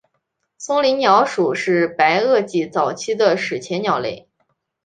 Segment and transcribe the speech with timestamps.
[0.57, 4.27] 松岭鸟属是白垩纪早期的史前鸟类。